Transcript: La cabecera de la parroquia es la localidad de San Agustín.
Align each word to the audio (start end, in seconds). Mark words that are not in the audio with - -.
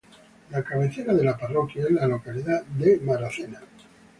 La 0.49 0.63
cabecera 0.63 1.13
de 1.13 1.23
la 1.23 1.37
parroquia 1.37 1.83
es 1.83 1.91
la 1.91 2.07
localidad 2.07 2.63
de 2.65 2.97
San 2.97 3.09
Agustín. 3.09 3.55